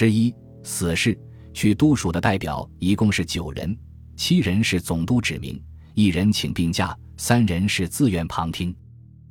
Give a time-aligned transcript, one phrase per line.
[0.00, 1.14] 十一死事，
[1.52, 3.78] 去都署的代表一共是九人，
[4.16, 8.74] 七人是总督指名，一人请病假，三人是自愿旁听，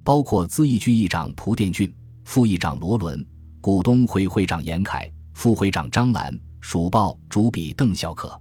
[0.04, 1.92] 包括资议局议长蒲殿俊、
[2.24, 3.26] 副议长罗伦、
[3.60, 8.40] 股东会会长严凯、副会长张澜、蜀报主笔邓小可。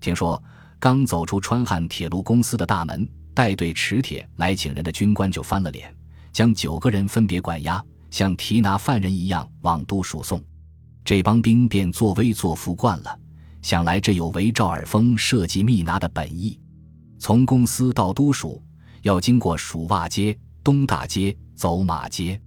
[0.00, 0.42] 听说
[0.80, 5.94] 刚走出川汉铁路公司的大门，带队持铁来请人的军官就翻了脸，
[6.32, 7.80] 将九个人分别管押，
[8.10, 10.42] 像提拿犯人一样往都署送。
[11.04, 13.18] 这帮兵便作威作福惯了，
[13.62, 16.58] 想来这有违赵尔丰设计密拿的本意。
[17.18, 18.62] 从公司到都署，
[19.02, 22.40] 要经过蜀袜街、东大街、走马街，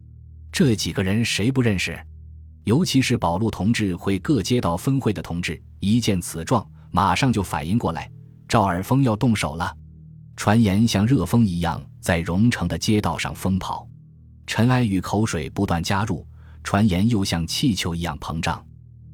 [0.52, 2.00] 这几个人谁不认识？
[2.64, 8.10] 尤其是保路同志会各街道分会的同志，一见此状，马上就反应过来，
[8.48, 9.76] 赵尔丰要动手了。
[10.36, 13.88] 传言像热风一样在荣城的街道上疯跑，
[14.48, 16.26] 尘埃与口水不断加入。
[16.64, 18.66] 传言又像气球一样膨胀，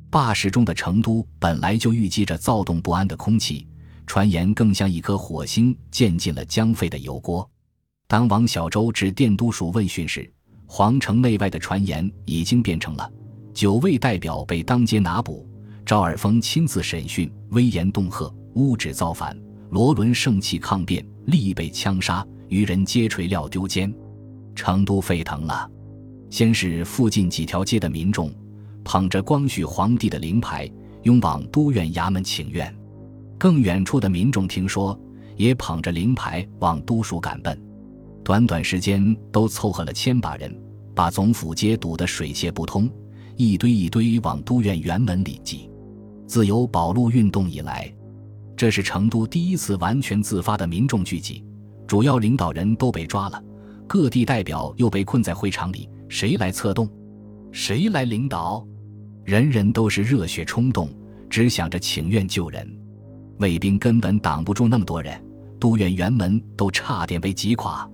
[0.09, 3.67] 罢市中的成都本来就预积着躁动不安的空气，
[4.05, 7.49] 传言更像一颗火星溅进了将沸的油锅。
[8.07, 10.31] 当王小舟至电都署问讯时，
[10.65, 13.11] 皇城内外的传言已经变成了
[13.53, 15.47] 九位代表被当街拿捕，
[15.85, 19.35] 赵尔丰亲自审讯，威严恫吓，污指造反；
[19.71, 23.93] 罗伦盛气抗辩，力被枪杀，余人皆垂料丢肩，
[24.55, 25.69] 成都沸腾了。
[26.29, 28.31] 先是附近几条街的民众，
[28.83, 30.69] 捧着光绪皇帝的灵牌，
[31.03, 32.71] 拥往都院衙门请愿；
[33.37, 34.97] 更远处的民众听说，
[35.35, 37.59] 也捧着灵牌往都署赶奔。
[38.23, 40.55] 短短时间，都凑合了千把人，
[40.93, 42.87] 把总府街堵得水泄不通，
[43.35, 45.69] 一堆一堆往都院辕门里挤。
[46.27, 47.91] 自由保路运动以来，
[48.55, 51.43] 这是成都第一次完全自发的民众聚集，
[51.87, 53.43] 主要领导人都被抓了，
[53.87, 55.89] 各地代表又被困在会场里。
[56.09, 56.89] 谁来策动？
[57.51, 58.65] 谁来领导？
[59.23, 60.89] 人人都是热血冲动，
[61.29, 62.67] 只想着请愿救人。
[63.37, 65.23] 卫兵根本挡不住那么多人，
[65.59, 67.87] 都院辕门都差点被挤垮。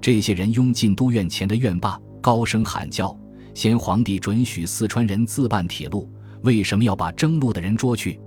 [0.00, 3.14] 这些人拥进都院前的院坝，高声喊叫
[3.54, 6.10] ：“先皇帝准许四川人自办铁路，
[6.42, 8.18] 为什么要把征路的人捉去？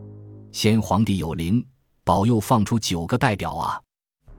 [0.52, 1.66] 先皇帝有灵，
[2.04, 3.82] 保佑放出九个代表啊！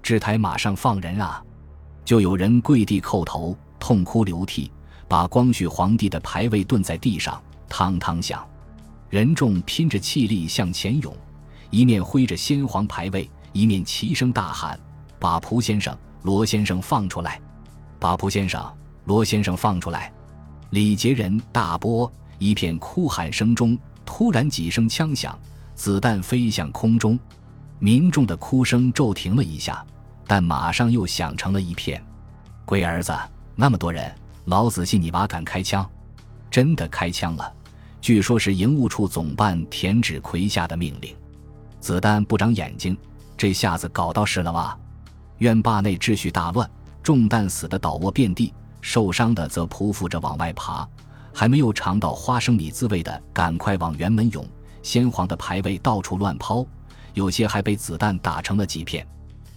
[0.00, 1.44] 制台马上放人啊！”
[2.04, 4.70] 就有人跪地叩头，痛哭流涕。
[5.08, 8.46] 把光绪皇帝的牌位顿在地上，汤汤响。
[9.10, 11.14] 人众拼着气力向前涌，
[11.70, 14.78] 一面挥着先皇牌位，一面齐声大喊
[15.20, 17.40] ：“把蒲先生、罗先生放出来！
[18.00, 18.60] 把蒲先生、
[19.04, 20.12] 罗先生放出来！”
[20.70, 25.38] 李杰人大波一片哭喊声中，突然几声枪响，
[25.76, 27.16] 子弹飞向空中，
[27.78, 29.84] 民众的哭声骤停了一下，
[30.26, 32.04] 但马上又响成了一片。
[32.64, 33.16] 龟儿子，
[33.54, 34.12] 那么多人。
[34.46, 35.88] 老子信你娃敢开枪，
[36.50, 37.52] 真的开枪了。
[38.00, 41.16] 据说是营务处总办田指逵下的命令。
[41.80, 42.96] 子弹不长眼睛，
[43.36, 44.78] 这下子搞到事了哇！
[45.38, 46.70] 院坝内秩序大乱，
[47.02, 48.52] 中弹死的倒卧遍地，
[48.82, 50.86] 受伤的则匍匐着往外爬。
[51.32, 54.46] 还没有尝到花生米滋味的，赶快往辕门涌。
[54.82, 56.64] 先皇的牌位到处乱抛，
[57.14, 59.06] 有些还被子弹打成了几片。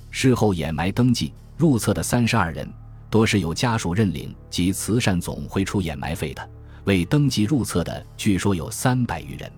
[0.10, 2.68] 事后掩埋登记入册的三十二人。
[3.10, 6.50] 多是有家属认领及慈善总会出掩埋费的，
[6.86, 9.52] 未登记入册的据说有三百余人。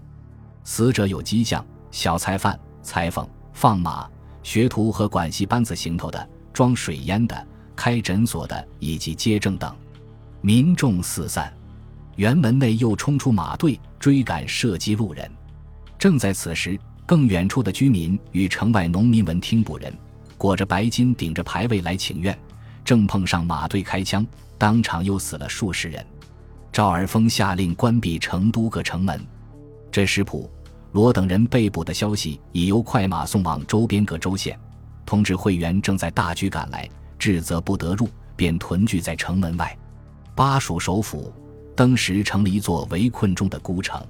[0.64, 4.08] 死者有机匠、小裁贩、裁缝、放马、
[4.44, 9.76] 学徒和管戏班子行头的、装水烟的、开诊所的以及接正等。
[10.42, 11.52] 民众四散，
[12.18, 15.30] 辕门内又冲出马队追赶射击路人。
[15.98, 19.92] 正在此时，更远处的居民与城外农民闻听不人，
[20.38, 22.38] 裹着白巾顶着牌位来请愿。
[22.90, 24.26] 正碰上马队开枪，
[24.58, 26.04] 当场又死了数十人。
[26.72, 29.24] 赵尔丰下令关闭成都各城门。
[29.92, 30.50] 这时，普
[30.94, 34.60] 罗等人被捕的消息已由快马送往周边各州县，
[35.06, 36.90] 通知会员正在大举赶来，
[37.20, 39.78] 至则不得入，便屯聚在城门外。
[40.34, 41.32] 巴蜀首府
[41.76, 44.04] 登时成了一座围困中的孤城。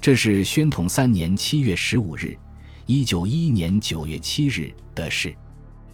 [0.00, 2.34] 这是宣统三年七月十五日，
[2.86, 5.36] 一九一一年九月七日的事。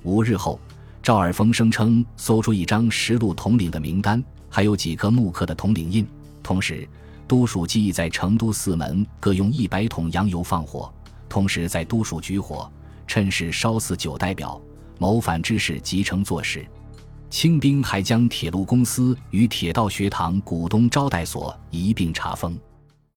[0.04, 0.60] 五日后。
[1.02, 6.06] 赵尔丰声称搜出一张实录统领的名单，还有几颗木刻的统领印。
[6.44, 6.88] 同时，
[7.26, 10.92] 都署记忆在成都四门各用一百桶洋油放火，
[11.28, 12.70] 同时在都署举火，
[13.08, 14.60] 趁势烧死九代表。
[14.98, 16.64] 谋反之事即成坐实。
[17.28, 22.56] 清兵还将铁路公司与铁道学堂股东招待所一并查封。